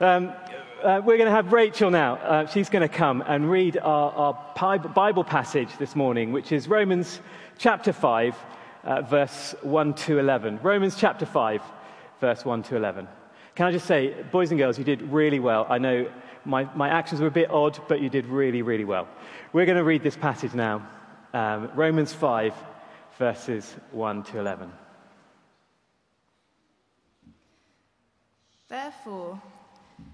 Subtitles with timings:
[0.00, 0.32] Um,
[0.82, 2.16] uh, we're going to have Rachel now.
[2.16, 6.66] Uh, she's going to come and read our, our, Bible passage this morning, which is
[6.66, 7.20] Romans
[7.58, 8.36] chapter 5,
[8.82, 10.58] uh, verse 1 to 11.
[10.64, 11.62] Romans chapter 5,
[12.20, 13.06] verse 1 to 11.
[13.54, 15.64] Can I just say, boys and girls, you did really well.
[15.70, 16.10] I know
[16.44, 19.06] my, my actions were a bit odd, but you did really, really well.
[19.52, 20.88] We're going to read this passage now
[21.32, 22.52] um, Romans 5,
[23.16, 24.72] verses 1 to 11.
[28.68, 29.40] Therefore,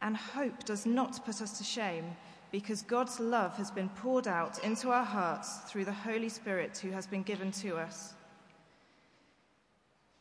[0.00, 2.16] And hope does not put us to shame
[2.52, 6.90] because God's love has been poured out into our hearts through the Holy Spirit who
[6.90, 8.14] has been given to us.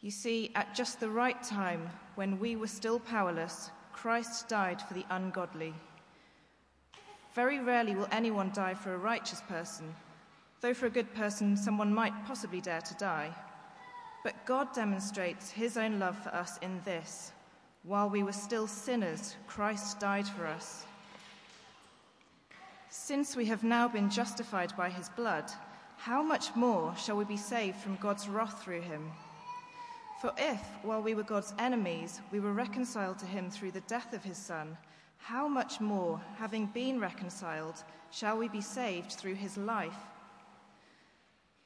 [0.01, 4.93] You see, at just the right time, when we were still powerless, Christ died for
[4.93, 5.73] the ungodly.
[7.33, 9.93] Very rarely will anyone die for a righteous person,
[10.61, 13.33] though for a good person, someone might possibly dare to die.
[14.23, 17.31] But God demonstrates his own love for us in this
[17.85, 20.85] while we were still sinners, Christ died for us.
[22.89, 25.51] Since we have now been justified by his blood,
[25.97, 29.11] how much more shall we be saved from God's wrath through him?
[30.19, 34.13] For if, while we were God's enemies, we were reconciled to him through the death
[34.13, 34.77] of his Son,
[35.17, 39.97] how much more, having been reconciled, shall we be saved through his life?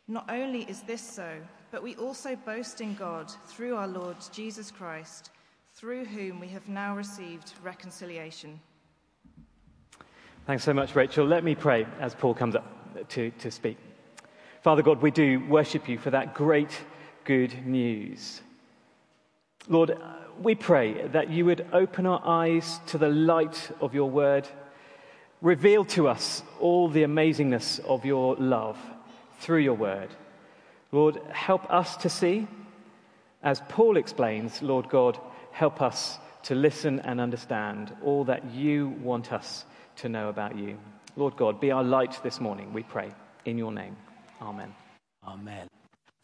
[0.07, 1.37] Not only is this so,
[1.71, 5.29] but we also boast in God through our Lord Jesus Christ
[5.79, 8.59] through whom we have now received reconciliation.
[10.45, 11.25] Thanks so much, Rachel.
[11.25, 13.77] Let me pray as Paul comes up to, to speak.
[14.61, 16.81] Father God, we do worship you for that great
[17.23, 18.41] good news.
[19.69, 19.97] Lord,
[20.41, 24.49] we pray that you would open our eyes to the light of your word,
[25.41, 28.77] reveal to us all the amazingness of your love
[29.39, 30.09] through your word.
[30.91, 32.49] Lord, help us to see,
[33.41, 35.19] as Paul explains, Lord God,
[35.51, 39.65] Help us to listen and understand all that you want us
[39.97, 40.77] to know about you.
[41.15, 43.11] Lord God, be our light this morning, we pray.
[43.45, 43.95] In your name.
[44.41, 44.73] Amen.
[45.27, 45.67] Amen.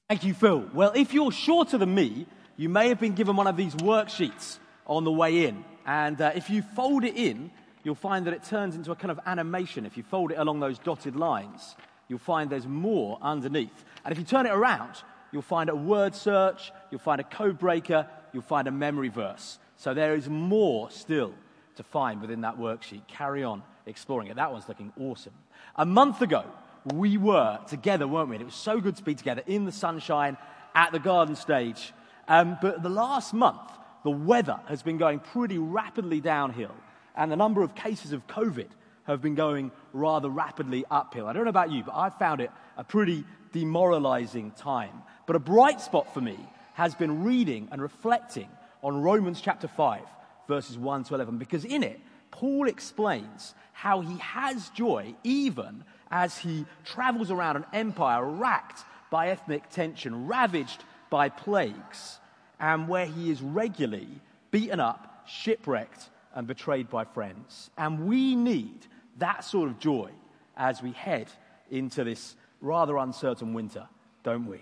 [0.08, 0.70] Thank you, Phil.
[0.74, 4.58] Well, if you're shorter than me, you may have been given one of these worksheets
[4.88, 5.66] on the way in.
[5.86, 7.52] And uh, if you fold it in,
[7.84, 9.86] you'll find that it turns into a kind of animation.
[9.86, 11.76] If you fold it along those dotted lines,
[12.08, 13.84] you'll find there's more underneath.
[14.04, 14.96] And if you turn it around,
[15.32, 19.60] you'll find a word search, you'll find a code breaker, you'll find a memory verse.
[19.78, 21.34] So there is more still
[21.76, 23.08] to find within that worksheet.
[23.08, 24.36] Carry on exploring it.
[24.36, 25.34] That one's looking awesome.
[25.76, 26.46] A month ago,
[26.94, 28.36] we were together, weren't we?
[28.36, 30.38] And it was so good to be together in the sunshine
[30.74, 31.94] at the garden stage.
[32.28, 33.72] Um, but the last month,
[34.04, 36.76] the weather has been going pretty rapidly downhill,
[37.16, 38.68] and the number of cases of COVID
[39.06, 41.28] have been going rather rapidly uphill.
[41.28, 45.04] I don't know about you, but I found it a pretty demoralizing time.
[45.26, 46.38] But a bright spot for me
[46.74, 48.50] has been reading and reflecting
[48.84, 50.02] on Romans chapter 5,
[50.48, 52.00] verses 1 to 11, because in it,
[52.32, 59.30] Paul explains how he has joy even as he travels around an empire racked by
[59.30, 62.20] ethnic tension, ravaged by plagues,
[62.60, 64.08] and where he is regularly
[64.52, 67.70] beaten up, shipwrecked, and betrayed by friends.
[67.78, 68.86] And we need
[69.18, 70.12] that sort of joy
[70.58, 71.28] as we head
[71.72, 73.88] into this rather uncertain winter,
[74.24, 74.60] don't we?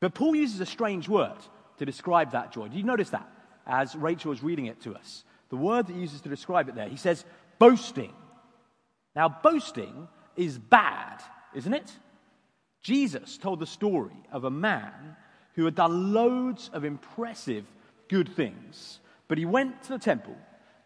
[0.00, 1.38] But Paul uses a strange word
[1.78, 2.68] to describe that joy.
[2.68, 3.28] Did you notice that
[3.66, 5.24] as Rachel was reading it to us?
[5.48, 7.24] The word that he uses to describe it there, he says
[7.58, 8.12] boasting.
[9.14, 11.22] Now, boasting is bad,
[11.54, 11.90] isn't it?
[12.82, 15.16] Jesus told the story of a man
[15.54, 17.64] who had done loads of impressive
[18.08, 20.36] good things, but he went to the temple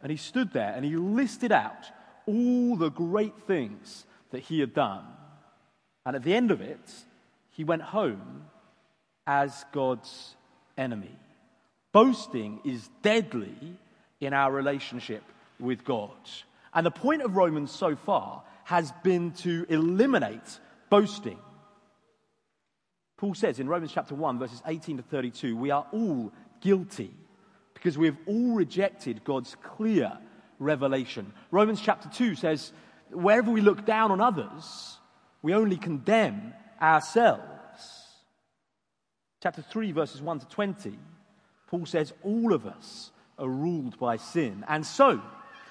[0.01, 1.91] and he stood there and he listed out
[2.27, 5.05] all the great things that he had done.
[6.07, 6.91] And at the end of it,
[7.51, 8.45] he went home
[9.31, 10.35] as God's
[10.77, 11.17] enemy.
[11.93, 13.55] Boasting is deadly
[14.21, 15.23] in our relationship
[15.61, 16.11] with God.
[16.75, 20.59] And the point of Romans so far has been to eliminate
[20.91, 21.39] boasting.
[23.19, 27.15] Paul says in Romans chapter 1, verses 18 to 32, we are all guilty
[27.75, 30.19] because we have all rejected God's clear
[30.59, 31.33] revelation.
[31.53, 32.73] Romans chapter 2 says,
[33.13, 34.99] wherever we look down on others,
[35.41, 37.50] we only condemn ourselves
[39.43, 40.99] chapter 3, verses 1 to 20,
[41.67, 44.65] Paul says, All of us are ruled by sin.
[44.69, 45.21] And so,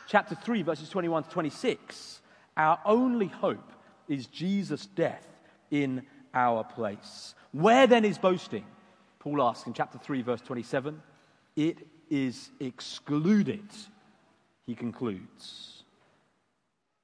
[0.08, 2.22] chapter 3, verses 21 to 26,
[2.58, 3.72] our only hope
[4.08, 5.26] is Jesus' death
[5.72, 7.36] in our place.
[7.52, 8.66] Where then is boasting?
[9.20, 11.02] Paul asks in chapter 3, verse 27.
[11.56, 11.78] It
[12.10, 13.68] is excluded,
[14.66, 15.84] he concludes.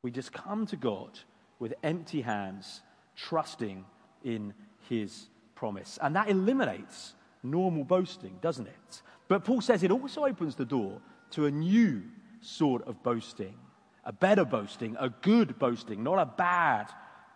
[0.01, 1.19] We just come to God
[1.59, 2.81] with empty hands,
[3.15, 3.85] trusting
[4.23, 4.53] in
[4.89, 5.97] his promise.
[6.01, 9.01] And that eliminates normal boasting, doesn't it?
[9.27, 12.03] But Paul says it also opens the door to a new
[12.41, 13.55] sort of boasting,
[14.03, 16.87] a better boasting, a good boasting, not a bad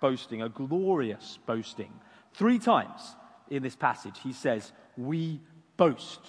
[0.01, 1.91] boasting, a glorious boasting.
[2.33, 3.15] Three times
[3.49, 5.41] in this passage, he says, We
[5.77, 6.19] boast.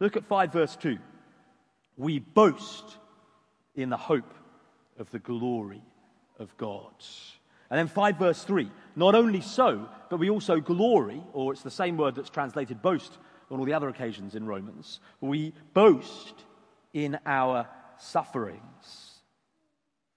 [0.00, 0.98] Look at 5 verse 2.
[1.96, 2.98] We boast
[3.76, 4.34] in the hope
[4.98, 5.82] of the glory
[6.38, 6.92] of God.
[7.74, 8.70] And then 5 verse 3.
[8.94, 13.18] Not only so, but we also glory, or it's the same word that's translated boast
[13.50, 15.00] on all the other occasions in Romans.
[15.20, 16.34] We boast
[16.92, 17.66] in our
[17.98, 19.22] sufferings.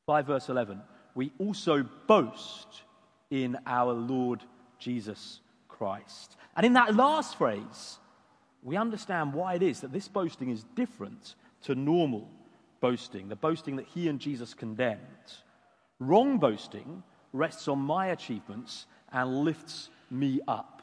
[0.06, 0.83] 5 verse 11.
[1.15, 2.83] We also boast
[3.31, 4.44] in our Lord
[4.77, 6.38] Jesus Christ.
[6.56, 7.98] And in that last phrase,
[8.62, 11.33] we understand why it is that this boasting is different
[11.63, 12.30] to normal
[12.81, 15.00] boasting, the boasting that he and Jesus condemned.
[16.00, 17.01] Wrong boasting
[17.38, 20.81] rests on my achievements and lifts me up.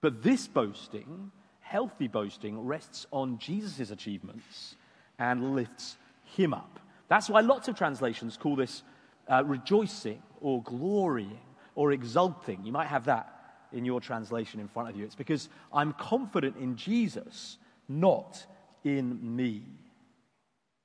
[0.00, 1.30] But this boasting,
[1.60, 4.76] healthy boasting, rests on Jesus' achievements
[5.18, 5.96] and lifts
[6.36, 6.78] him up.
[7.08, 8.82] That's why lots of translations call this
[9.28, 11.40] uh, rejoicing or glorying
[11.74, 12.64] or exulting.
[12.64, 13.34] You might have that
[13.72, 15.04] in your translation in front of you.
[15.04, 17.58] It's because I'm confident in Jesus,
[17.88, 18.44] not
[18.84, 19.64] in me.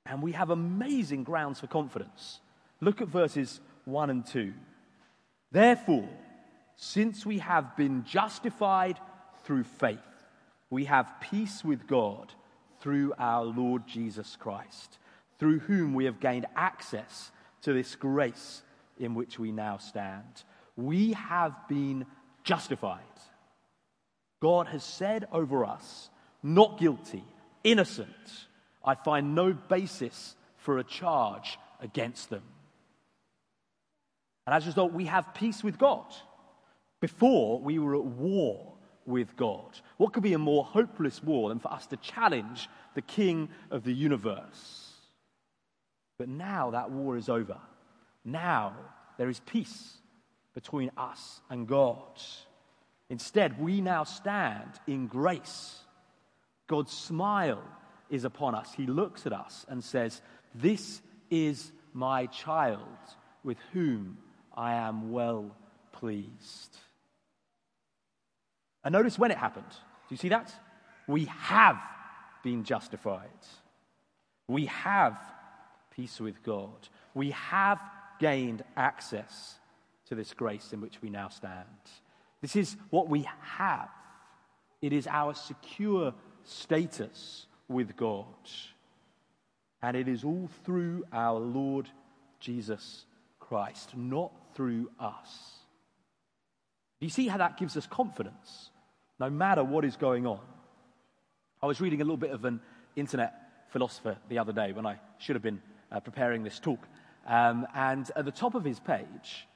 [0.06, 2.40] And we have amazing grounds for confidence.
[2.80, 4.52] Look at verses 1 and 2.
[5.54, 6.08] Therefore,
[6.74, 8.98] since we have been justified
[9.44, 10.00] through faith,
[10.68, 12.32] we have peace with God
[12.80, 14.98] through our Lord Jesus Christ,
[15.38, 17.30] through whom we have gained access
[17.62, 18.62] to this grace
[18.98, 20.42] in which we now stand.
[20.74, 22.04] We have been
[22.42, 23.02] justified.
[24.40, 26.10] God has said over us,
[26.42, 27.22] not guilty,
[27.62, 28.08] innocent.
[28.84, 32.42] I find no basis for a charge against them.
[34.46, 36.06] And as a result, we have peace with God.
[37.00, 38.74] Before, we were at war
[39.06, 39.78] with God.
[39.96, 43.84] What could be a more hopeless war than for us to challenge the King of
[43.84, 44.92] the universe?
[46.18, 47.58] But now that war is over.
[48.24, 48.74] Now
[49.18, 49.98] there is peace
[50.54, 52.20] between us and God.
[53.10, 55.80] Instead, we now stand in grace.
[56.66, 57.62] God's smile
[58.08, 58.72] is upon us.
[58.74, 60.22] He looks at us and says,
[60.54, 62.80] This is my child
[63.42, 64.18] with whom
[64.54, 65.50] I am well
[65.92, 66.76] pleased.
[68.84, 69.70] And notice when it happened.
[69.70, 70.54] Do you see that?
[71.06, 71.78] We have
[72.42, 73.28] been justified.
[74.46, 75.18] We have
[75.94, 76.88] peace with God.
[77.14, 77.80] We have
[78.20, 79.54] gained access
[80.08, 81.64] to this grace in which we now stand.
[82.42, 83.88] This is what we have.
[84.82, 86.12] It is our secure
[86.44, 88.26] status with God.
[89.82, 91.88] And it is all through our Lord
[92.38, 93.06] Jesus
[93.54, 95.52] Christ, not through us.
[96.98, 98.70] Do you see how that gives us confidence,
[99.20, 100.40] no matter what is going on?
[101.62, 102.58] I was reading a little bit of an
[102.96, 103.32] internet
[103.68, 105.62] philosopher the other day when I should have been
[105.92, 106.80] uh, preparing this talk.
[107.28, 109.46] Um, and at the top of his page,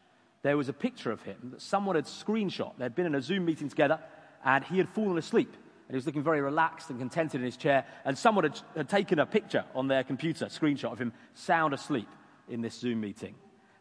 [0.42, 2.78] there was a picture of him that someone had screenshot.
[2.78, 3.98] They'd been in a Zoom meeting together,
[4.44, 5.52] and he had fallen asleep.
[5.52, 7.84] And he was looking very relaxed and contented in his chair.
[8.04, 12.08] And someone had, had taken a picture on their computer, screenshot of him sound asleep
[12.48, 13.34] in this Zoom meeting.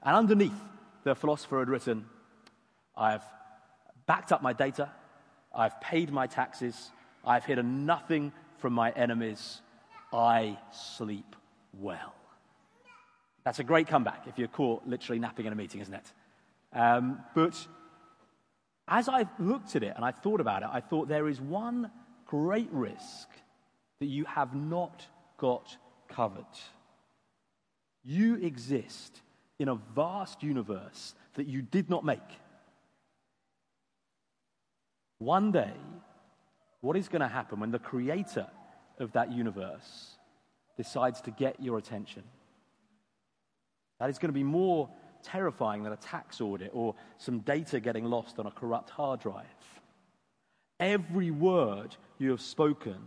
[0.04, 0.60] And underneath,
[1.04, 2.06] the philosopher had written,
[2.96, 3.24] I've
[4.06, 4.90] backed up my data,
[5.54, 6.92] I've paid my taxes,
[7.26, 9.62] I've hidden nothing from my enemies,
[10.14, 11.36] I sleep
[11.74, 12.14] well.
[13.44, 16.12] That's a great comeback if you're caught literally napping in a meeting, isn't it?
[16.74, 17.56] Um, but
[18.88, 21.92] as I looked at it and I thought about it, I thought there is one
[22.26, 23.30] great risk
[24.00, 25.06] that you have not
[25.38, 25.78] got
[26.08, 26.46] covered.
[28.04, 29.22] You exist
[29.60, 32.20] in a vast universe that you did not make.
[35.20, 35.74] One day,
[36.82, 38.48] what is going to happen when the creator
[39.00, 40.18] of that universe
[40.76, 42.24] decides to get your attention?
[44.00, 44.90] That is going to be more
[45.24, 49.46] terrifying than a tax audit or some data getting lost on a corrupt hard drive.
[50.80, 53.00] Every word you have spoken,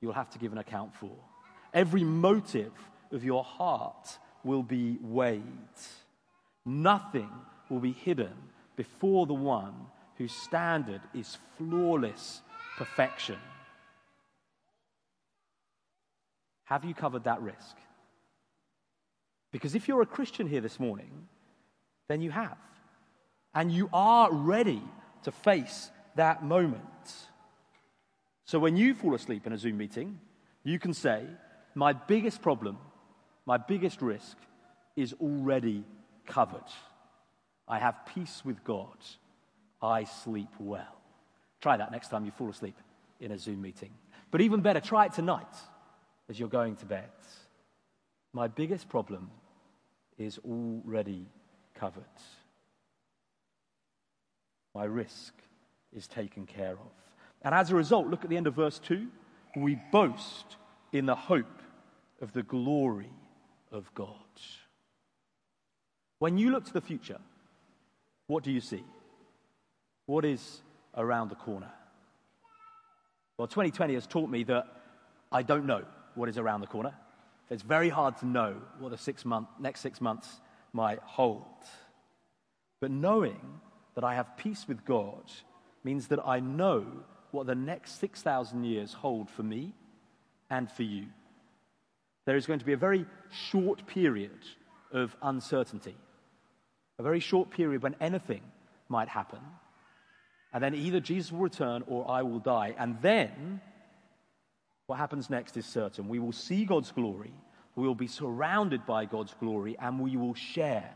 [0.00, 1.14] you'll have to give an account for.
[1.74, 2.72] Every motive
[3.10, 5.42] of your heart will be weighed.
[6.64, 7.30] Nothing
[7.68, 8.32] will be hidden
[8.76, 9.74] before the one
[10.16, 12.42] whose standard is flawless
[12.76, 13.38] perfection.
[16.64, 17.76] Have you covered that risk?
[19.50, 21.28] Because if you're a Christian here this morning,
[22.08, 22.56] then you have.
[23.54, 24.82] And you are ready
[25.24, 26.82] to face that moment.
[28.44, 30.18] So when you fall asleep in a Zoom meeting,
[30.64, 31.24] you can say,
[31.74, 32.78] My biggest problem,
[33.46, 34.36] my biggest risk
[34.96, 35.84] is already
[36.26, 36.60] covered.
[37.66, 38.96] I have peace with God.
[39.80, 40.96] I sleep well.
[41.60, 42.76] Try that next time you fall asleep
[43.20, 43.90] in a Zoom meeting.
[44.30, 45.54] But even better, try it tonight
[46.28, 47.10] as you're going to bed.
[48.32, 49.30] My biggest problem
[50.18, 51.26] is already
[51.74, 52.04] covered.
[54.74, 55.34] My risk
[55.92, 56.92] is taken care of.
[57.42, 59.06] And as a result, look at the end of verse 2.
[59.56, 60.56] We boast
[60.92, 61.60] in the hope
[62.20, 63.10] of the glory
[63.72, 64.16] of God.
[66.18, 67.18] When you look to the future,
[68.26, 68.84] what do you see?
[70.06, 70.60] What is
[70.96, 71.70] around the corner?
[73.38, 74.66] Well, 2020 has taught me that
[75.32, 76.94] I don't know what is around the corner.
[77.50, 80.40] It's very hard to know what the six month, next six months
[80.72, 81.44] might hold.
[82.80, 83.60] But knowing
[83.94, 85.24] that I have peace with God
[85.84, 86.86] means that I know
[87.30, 89.74] what the next 6,000 years hold for me
[90.50, 91.06] and for you.
[92.24, 94.38] There is going to be a very short period
[94.92, 95.96] of uncertainty,
[96.98, 98.42] a very short period when anything
[98.88, 99.40] might happen.
[100.52, 102.74] And then either Jesus will return or I will die.
[102.78, 103.60] And then
[104.86, 106.08] what happens next is certain.
[106.08, 107.32] We will see God's glory,
[107.74, 110.90] we will be surrounded by God's glory, and we will share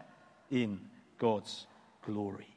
[0.50, 0.80] in
[1.18, 1.66] God's
[2.04, 2.54] glory.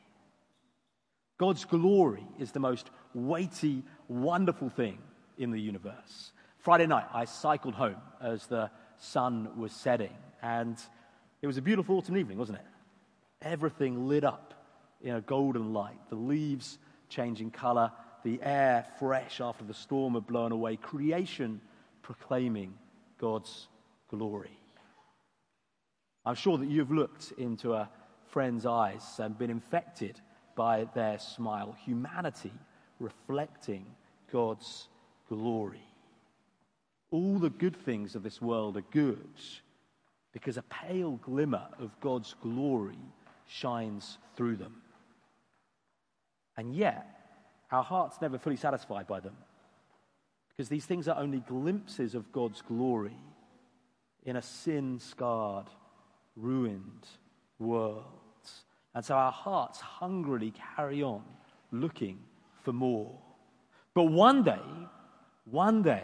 [1.37, 4.99] God's glory is the most weighty, wonderful thing
[5.37, 6.33] in the universe.
[6.59, 10.77] Friday night, I cycled home as the sun was setting, and
[11.41, 12.65] it was a beautiful autumn evening, wasn't it?
[13.41, 14.53] Everything lit up
[15.01, 17.91] in a golden light, the leaves changing color,
[18.25, 21.61] the air fresh after the storm had blown away, creation
[22.01, 22.73] proclaiming
[23.17, 23.69] God's
[24.09, 24.59] glory.
[26.25, 27.89] I'm sure that you've looked into a
[28.27, 30.19] friend's eyes and been infected
[30.55, 31.77] by their smile.
[31.85, 32.51] Humanity
[32.99, 33.85] reflecting
[34.29, 34.89] God's
[35.29, 35.88] glory.
[37.11, 39.27] All the good things of this world are good
[40.31, 42.99] because a pale glimmer of God's glory
[43.47, 44.81] shines through them.
[46.55, 47.05] And yet,
[47.71, 49.35] our hearts never fully satisfied by them
[50.49, 53.15] because these things are only glimpses of God's glory
[54.25, 55.67] in a sin scarred,
[56.35, 57.07] ruined
[57.59, 58.03] world.
[58.93, 61.23] And so our hearts hungrily carry on
[61.71, 62.19] looking
[62.63, 63.17] for more.
[63.93, 64.59] But one day,
[65.45, 66.03] one day,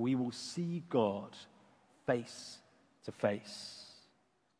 [0.00, 1.36] we will see God
[2.06, 2.58] face
[3.04, 3.84] to face.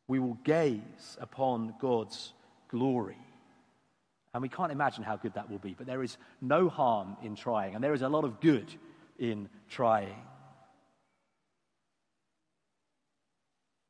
[0.07, 2.33] We will gaze upon God's
[2.69, 3.19] glory.
[4.33, 7.35] And we can't imagine how good that will be, but there is no harm in
[7.35, 8.73] trying, and there is a lot of good
[9.19, 10.15] in trying.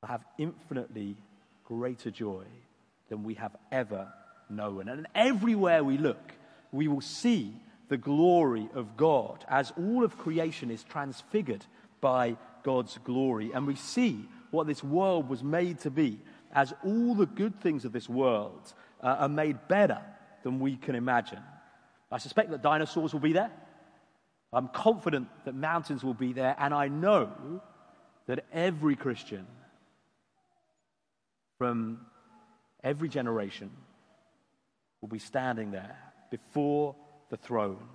[0.02, 1.16] I have infinitely
[1.64, 2.45] greater joy
[3.11, 4.09] than we have ever
[4.49, 4.88] known.
[4.88, 6.33] And everywhere we look,
[6.73, 7.54] we will see
[7.90, 11.66] the glory of God as all of creation is transfigured
[12.00, 13.50] by God's glory.
[13.52, 16.20] And we see what this world was made to be
[16.52, 20.00] as all the good things of this world uh, are made better
[20.44, 21.40] than we can imagine.
[22.12, 23.50] I suspect that dinosaurs will be there.
[24.52, 26.54] I'm confident that mountains will be there.
[26.59, 27.61] And I know
[28.26, 29.47] that every Christian
[31.59, 32.06] from
[32.85, 33.70] every generation
[35.00, 35.97] will be standing there
[36.30, 36.94] before
[37.31, 37.89] the throne,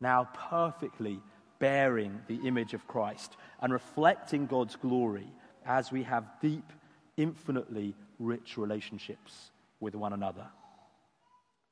[0.00, 1.20] now perfectly
[1.58, 5.28] bearing the image of Christ and reflecting God's glory
[5.64, 6.72] as we have deep,
[7.16, 10.46] infinitely rich relationships with one another.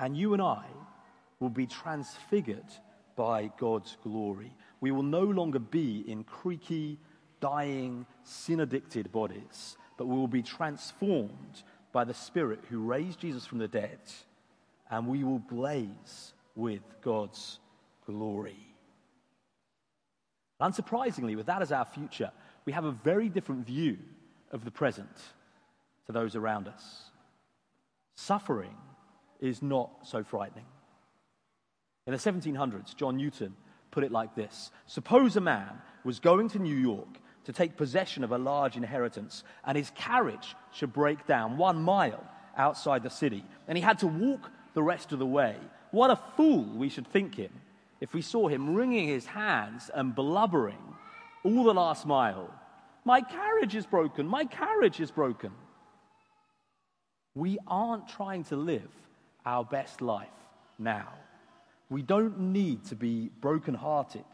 [0.00, 0.64] And you and I
[1.41, 2.64] will be transfigured
[3.17, 4.53] by God's glory.
[4.81, 6.99] We will no longer be in creaky,
[7.41, 11.62] dying, sin addicted bodies, but we will be transformed
[11.93, 14.00] by the Spirit who raised Jesus from the dead,
[14.91, 17.58] and we will blaze with God's
[18.06, 18.75] glory.
[20.61, 22.30] Unsurprisingly, with that as our future,
[22.64, 23.99] we have a very different view
[24.50, 25.16] of the present
[26.06, 27.11] to those around us.
[28.14, 28.75] Suffering
[29.40, 30.64] is not so frightening.
[32.06, 33.56] In the 1700s, John Newton
[33.90, 35.70] put it like this Suppose a man
[36.04, 40.54] was going to New York to take possession of a large inheritance, and his carriage
[40.73, 42.25] should break down one mile
[42.56, 45.56] outside the city, and he had to walk the rest of the way.
[45.94, 47.52] What a fool we should think him
[48.00, 50.82] if we saw him wringing his hands and blubbering
[51.44, 52.50] all the last mile.
[53.04, 55.52] My carriage is broken, my carriage is broken.
[57.36, 58.90] We aren't trying to live
[59.46, 60.26] our best life
[60.80, 61.10] now.
[61.88, 64.24] We don't need to be brokenhearted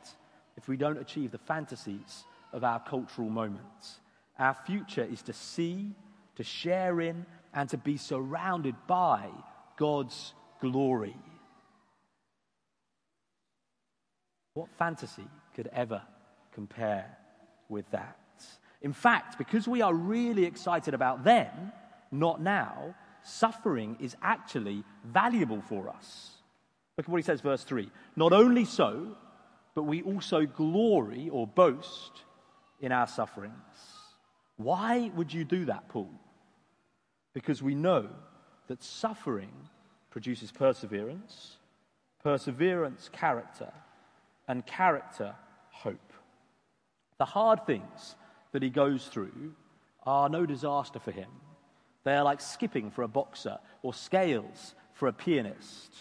[0.57, 2.25] if we don't achieve the fantasies
[2.55, 4.01] of our cultural moments.
[4.39, 5.91] Our future is to see,
[6.37, 9.29] to share in, and to be surrounded by
[9.77, 11.17] God's glory.
[14.61, 16.03] What fantasy could ever
[16.53, 17.17] compare
[17.71, 18.19] with that?
[18.83, 21.73] In fact, because we are really excited about then,
[22.13, 26.33] not now, suffering is actually valuable for us.
[26.99, 27.91] Look at what he says, verse 3.
[28.17, 29.17] Not only so,
[29.75, 32.25] but we also glory or boast
[32.81, 33.55] in our sufferings.
[34.59, 36.11] Why would you do that, Paul?
[37.33, 38.11] Because we know
[38.67, 39.55] that suffering
[40.11, 41.57] produces perseverance,
[42.23, 43.73] perseverance, character,
[44.51, 45.33] and character,
[45.71, 46.13] hope.
[47.19, 48.17] The hard things
[48.51, 49.55] that he goes through
[50.03, 51.29] are no disaster for him.
[52.03, 55.95] They are like skipping for a boxer or scales for a pianist.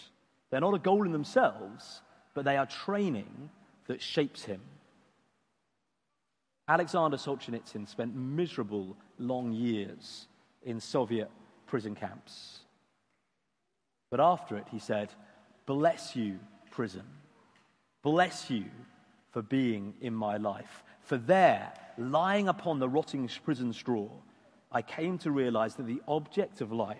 [0.50, 2.02] They're not a goal in themselves,
[2.34, 3.50] but they are training
[3.86, 4.60] that shapes him.
[6.66, 10.26] Alexander Solzhenitsyn spent miserable long years
[10.64, 11.30] in Soviet
[11.68, 12.58] prison camps.
[14.10, 15.12] But after it, he said,
[15.66, 16.40] Bless you,
[16.72, 17.04] prison.
[18.02, 18.64] Bless you
[19.30, 20.82] for being in my life.
[21.02, 24.08] For there, lying upon the rotting prison straw,
[24.72, 26.98] I came to realize that the object of life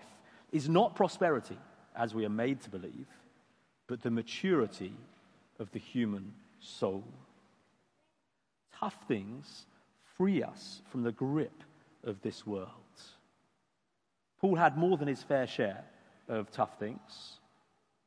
[0.51, 1.57] is not prosperity,
[1.95, 3.07] as we are made to believe,
[3.87, 4.93] but the maturity
[5.59, 7.03] of the human soul.
[8.79, 9.65] Tough things
[10.17, 11.63] free us from the grip
[12.03, 12.69] of this world.
[14.39, 15.83] Paul had more than his fair share
[16.27, 17.39] of tough things,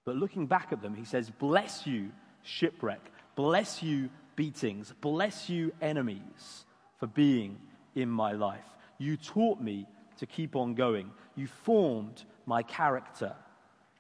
[0.05, 2.11] but looking back at them, he says, Bless you,
[2.45, 3.01] shipwreck,
[3.35, 6.65] bless you, beatings, bless you, enemies,
[6.99, 7.59] for being
[7.95, 8.65] in my life.
[8.99, 9.87] You taught me
[10.19, 11.11] to keep on going.
[11.35, 13.35] You formed my character.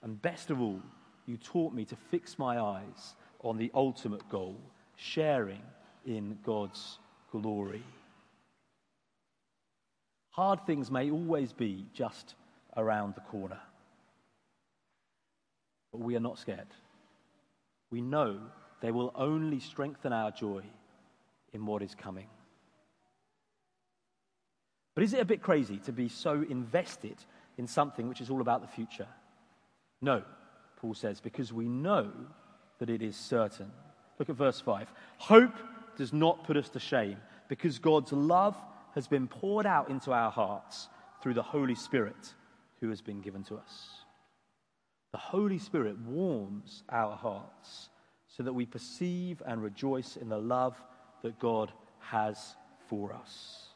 [0.02, 0.80] And best of all,
[1.26, 4.56] you taught me to fix my eyes on the ultimate goal,
[4.96, 5.62] sharing
[6.06, 6.98] in God's
[7.32, 7.82] glory.
[10.30, 12.34] Hard things may always be just
[12.76, 13.60] around the corner.
[15.92, 16.66] But we are not scared.
[17.94, 18.40] We know
[18.80, 20.64] they will only strengthen our joy
[21.52, 22.26] in what is coming.
[24.96, 27.14] But is it a bit crazy to be so invested
[27.56, 29.06] in something which is all about the future?
[30.02, 30.24] No,
[30.78, 32.10] Paul says, because we know
[32.80, 33.70] that it is certain.
[34.18, 34.92] Look at verse 5.
[35.18, 35.54] Hope
[35.96, 38.56] does not put us to shame because God's love
[38.96, 40.88] has been poured out into our hearts
[41.22, 42.34] through the Holy Spirit
[42.80, 44.03] who has been given to us.
[45.14, 47.90] The Holy Spirit warms our hearts
[48.26, 50.76] so that we perceive and rejoice in the love
[51.22, 52.56] that God has
[52.88, 53.68] for us.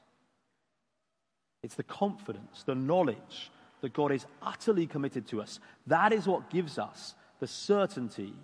[1.63, 5.61] It's the confidence, the knowledge that God is utterly committed to us.
[5.87, 8.35] That is what gives us the certainty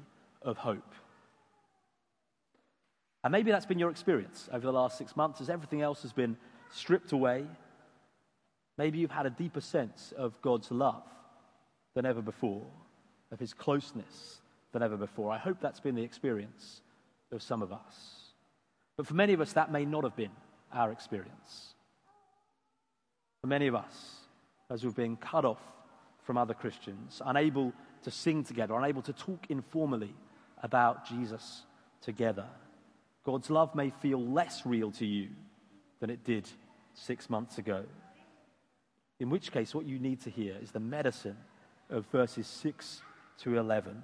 [0.41, 0.95] of hope.
[3.25, 6.13] And maybe that's been your experience over the last six months as everything else has
[6.13, 6.37] been
[6.71, 7.45] stripped away.
[8.79, 11.03] Maybe you've had a deeper sense of God's love
[11.97, 12.63] than ever before,
[13.35, 14.40] of his closeness
[14.73, 15.31] than ever before.
[15.31, 16.81] I hope that's been the experience
[17.33, 18.33] of some of us.
[18.97, 20.31] But for many of us, that may not have been
[20.73, 21.75] our experience.
[23.40, 24.20] For many of us,
[24.70, 25.61] as we've been cut off
[26.23, 27.73] from other Christians, unable
[28.05, 30.14] to sing together, unable to talk informally
[30.62, 31.64] about Jesus
[32.01, 32.47] together.
[33.25, 35.29] God's love may feel less real to you
[35.99, 36.49] than it did
[36.94, 37.85] six months ago.
[39.18, 41.37] In which case, what you need to hear is the medicine
[41.90, 43.03] of verses 6
[43.42, 44.03] to 11.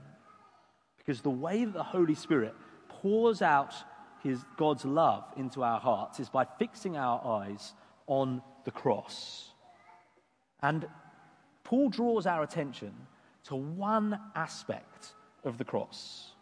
[0.98, 2.54] Because the way that the Holy Spirit
[2.88, 3.74] pours out
[4.22, 7.72] his, God's love into our hearts is by fixing our eyes
[8.06, 9.50] on the cross.
[10.62, 10.86] And
[11.64, 12.92] Paul draws our attention
[13.44, 15.14] to one aspect
[15.44, 16.32] of the cross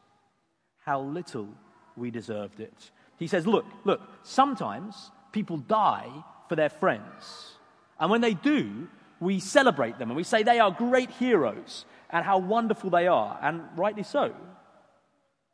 [0.88, 1.48] how little
[1.96, 2.90] we deserved it.
[3.18, 6.08] He says, Look, look, sometimes people die
[6.48, 7.52] for their friends.
[8.00, 8.88] And when they do,
[9.20, 13.38] we celebrate them and we say they are great heroes and how wonderful they are,
[13.42, 14.34] and rightly so.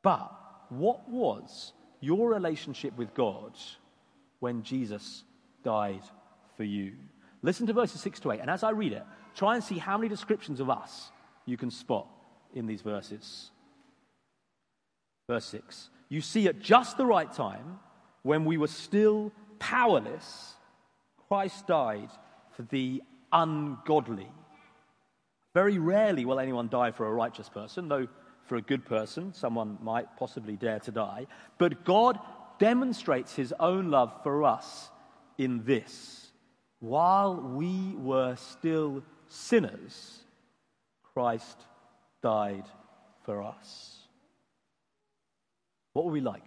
[0.02, 0.30] But
[0.68, 3.56] what was your relationship with God
[4.40, 5.24] when Jesus
[5.62, 6.02] died
[6.56, 6.92] for you?
[7.42, 9.98] Listen to verses 6 to 8, and as I read it, try and see how
[9.98, 11.10] many descriptions of us
[11.46, 12.06] you can spot
[12.54, 13.50] in these verses.
[15.28, 17.78] Verse 6 You see, at just the right time,
[18.22, 20.54] when we were still powerless,
[21.28, 22.10] Christ died
[22.52, 24.30] for the ungodly.
[25.54, 28.08] Very rarely will anyone die for a righteous person, though
[28.46, 31.26] for a good person, someone might possibly dare to die.
[31.58, 32.18] But God
[32.58, 34.90] demonstrates his own love for us
[35.38, 36.32] in this.
[36.80, 40.18] While we were still sinners,
[41.14, 41.64] Christ
[42.22, 42.64] died
[43.24, 43.98] for us.
[45.92, 46.44] What were we like?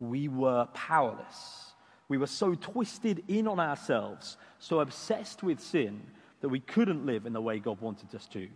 [0.00, 1.72] We were powerless.
[2.08, 6.02] We were so twisted in on ourselves, so obsessed with sin,
[6.46, 8.46] that we couldn't live in the way God wanted us to.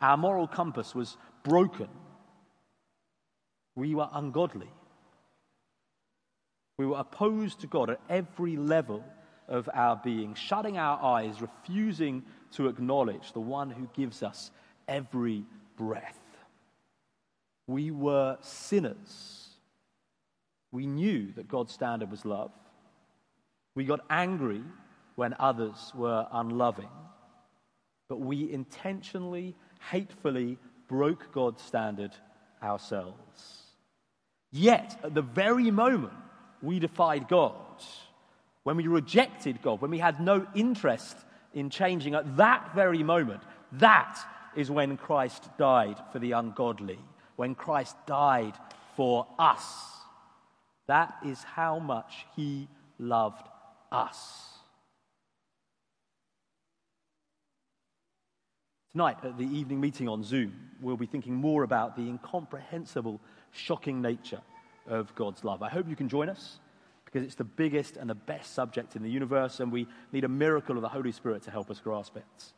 [0.00, 1.86] Our moral compass was broken.
[3.76, 4.68] We were ungodly.
[6.76, 9.04] We were opposed to God at every level
[9.46, 14.50] of our being, shutting our eyes, refusing to acknowledge the one who gives us
[14.88, 15.44] every
[15.76, 16.18] breath.
[17.68, 19.50] We were sinners.
[20.72, 22.50] We knew that God's standard was love.
[23.76, 24.64] We got angry
[25.14, 26.88] when others were unloving.
[28.08, 29.54] But we intentionally,
[29.90, 32.12] hatefully broke God's standard
[32.62, 33.62] ourselves.
[34.52, 36.14] Yet, at the very moment
[36.62, 37.54] we defied God,
[38.62, 41.16] when we rejected God, when we had no interest
[41.54, 43.42] in changing, at that very moment,
[43.72, 44.18] that
[44.54, 46.98] is when Christ died for the ungodly,
[47.36, 48.54] when Christ died
[48.96, 49.64] for us.
[50.86, 53.46] That is how much He loved
[53.92, 54.55] us.
[58.96, 64.00] Tonight, at the evening meeting on Zoom, we'll be thinking more about the incomprehensible, shocking
[64.00, 64.40] nature
[64.86, 65.62] of God's love.
[65.62, 66.60] I hope you can join us
[67.04, 70.28] because it's the biggest and the best subject in the universe, and we need a
[70.28, 72.52] miracle of the Holy Spirit to help us grasp it.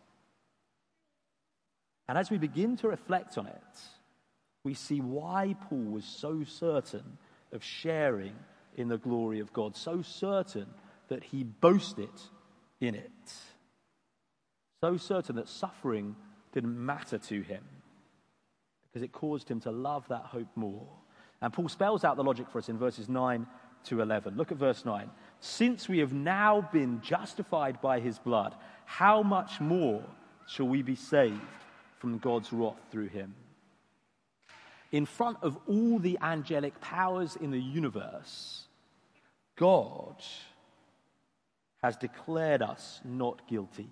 [2.08, 3.78] And as we begin to reflect on it,
[4.62, 7.18] we see why Paul was so certain
[7.50, 8.36] of sharing
[8.76, 10.68] in the glory of God, so certain
[11.08, 12.14] that he boasted
[12.80, 13.32] in it,
[14.84, 16.14] so certain that suffering
[16.52, 17.64] didn't matter to him
[18.88, 20.86] because it caused him to love that hope more.
[21.40, 23.46] And Paul spells out the logic for us in verses 9
[23.84, 24.36] to 11.
[24.36, 25.10] Look at verse 9.
[25.40, 28.54] Since we have now been justified by his blood,
[28.86, 30.02] how much more
[30.46, 31.40] shall we be saved
[31.98, 33.34] from God's wrath through him?
[34.90, 38.64] In front of all the angelic powers in the universe,
[39.56, 40.16] God
[41.82, 43.90] has declared us not guilty.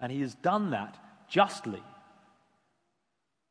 [0.00, 0.98] And he has done that
[1.30, 1.82] justly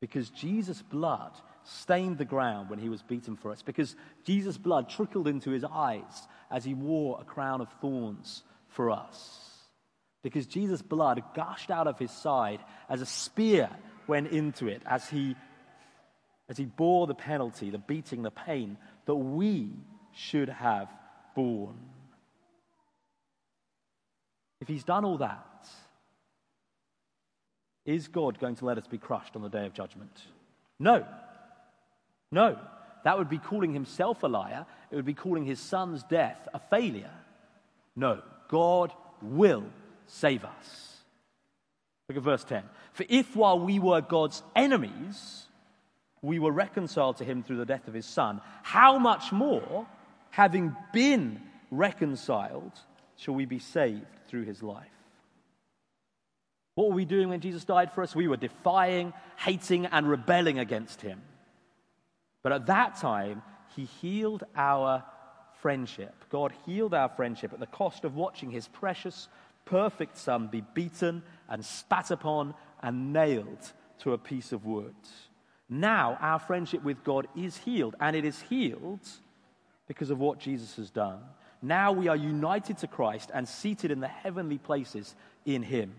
[0.01, 1.31] because Jesus' blood
[1.63, 5.63] stained the ground when he was beaten for us, because Jesus' blood trickled into his
[5.63, 9.39] eyes as he wore a crown of thorns for us,
[10.23, 13.69] because Jesus' blood gushed out of his side as a spear
[14.07, 15.35] went into it as he,
[16.47, 19.69] as he bore the penalty, the beating, the pain that we
[20.13, 20.87] should have
[21.35, 21.77] borne.
[24.61, 25.67] If he's done all that,
[27.89, 30.11] is God going to let us be crushed on the day of judgment?
[30.77, 31.05] No.
[32.31, 32.57] No.
[33.03, 34.65] That would be calling himself a liar.
[34.91, 37.11] It would be calling his son's death a failure.
[37.95, 38.21] No.
[38.47, 39.65] God will
[40.05, 40.97] save us.
[42.07, 42.63] Look at verse 10.
[42.93, 45.45] For if while we were God's enemies,
[46.21, 49.87] we were reconciled to him through the death of his son, how much more,
[50.31, 52.73] having been reconciled,
[53.15, 54.87] shall we be saved through his life?
[56.75, 58.15] What were we doing when Jesus died for us?
[58.15, 61.21] We were defying, hating, and rebelling against him.
[62.41, 63.41] But at that time,
[63.75, 65.03] he healed our
[65.61, 66.13] friendship.
[66.29, 69.27] God healed our friendship at the cost of watching his precious,
[69.65, 74.95] perfect son be beaten and spat upon and nailed to a piece of wood.
[75.67, 79.05] Now, our friendship with God is healed, and it is healed
[79.87, 81.19] because of what Jesus has done.
[81.61, 85.13] Now we are united to Christ and seated in the heavenly places
[85.45, 85.93] in him.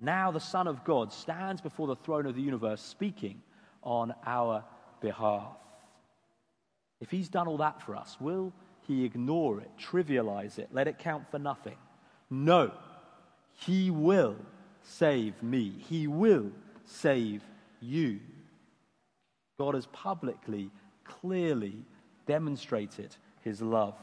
[0.00, 3.42] Now the Son of God stands before the throne of the universe speaking
[3.82, 4.64] on our
[5.00, 5.56] behalf.
[7.00, 8.52] If he's done all that for us, will
[8.86, 11.76] he ignore it, trivialize it, let it count for nothing?
[12.30, 12.72] No.
[13.52, 14.36] He will
[14.82, 15.74] save me.
[15.88, 16.50] He will
[16.86, 17.42] save
[17.80, 18.20] you.
[19.58, 20.70] God has publicly,
[21.04, 21.84] clearly
[22.26, 23.94] demonstrated his love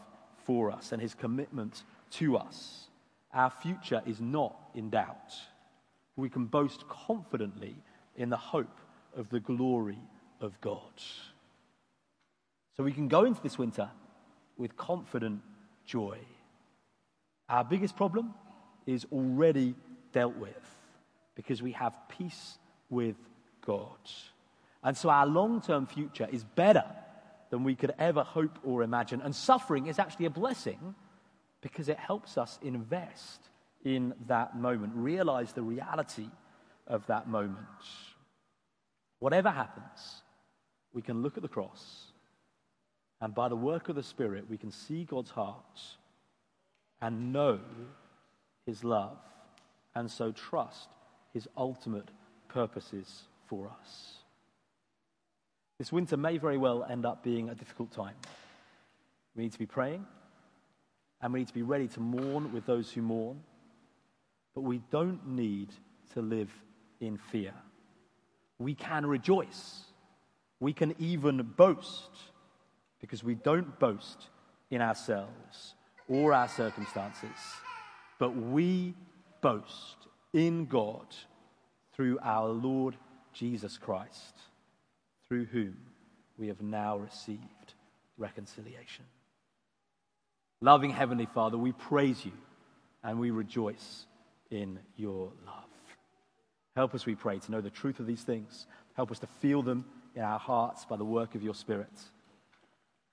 [0.45, 2.87] for us and his commitment to us.
[3.33, 5.33] Our future is not in doubt
[6.17, 7.75] we can boast confidently
[8.15, 8.79] in the hope
[9.15, 9.99] of the glory
[10.41, 10.91] of God.
[12.75, 13.89] So we can go into this winter
[14.57, 15.41] with confident
[15.85, 16.17] joy.
[17.49, 18.33] Our biggest problem
[18.85, 19.75] is already
[20.11, 20.75] dealt with
[21.35, 22.57] because we have peace
[22.89, 23.15] with
[23.65, 23.97] God.
[24.83, 26.85] And so our long term future is better
[27.49, 29.21] than we could ever hope or imagine.
[29.21, 30.95] And suffering is actually a blessing
[31.61, 33.49] because it helps us invest
[33.87, 36.27] in that moment, realize the reality
[36.87, 37.57] of that moment.
[39.19, 40.21] Whatever happens,
[40.93, 42.07] we can look at the cross,
[43.21, 45.79] and by the work of the Spirit, we can see God's heart
[47.01, 47.61] and know
[48.65, 49.17] His love,
[49.95, 50.89] and so trust
[51.33, 52.09] His ultimate
[52.49, 54.17] purposes for us.
[55.79, 58.15] This winter may very well end up being a difficult time.
[59.33, 60.05] We need to be praying,
[61.21, 63.39] and we need to be ready to mourn with those who mourn.
[64.57, 65.69] But we don't need
[66.15, 66.49] to live
[66.99, 67.53] in fear.
[68.57, 69.83] We can rejoice.
[70.59, 72.09] We can even boast
[72.99, 74.29] because we don't boast
[74.71, 75.75] in ourselves
[76.09, 77.37] or our circumstances,
[78.17, 78.95] but we
[79.41, 81.05] boast in God
[81.93, 82.95] through our Lord
[83.33, 84.39] Jesus Christ,
[85.27, 85.77] through whom
[86.35, 87.75] we have now received
[88.17, 89.05] reconciliation.
[90.61, 92.33] Loving Heavenly Father, we praise you
[93.03, 94.07] and we rejoice
[94.51, 95.63] in your love.
[96.75, 98.67] Help us, we pray, to know the truth of these things.
[98.95, 101.89] Help us to feel them in our hearts by the work of your Spirit.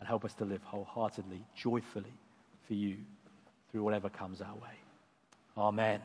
[0.00, 2.12] And help us to live wholeheartedly, joyfully
[2.66, 2.98] for you
[3.70, 4.76] through whatever comes our way.
[5.56, 6.00] Amen.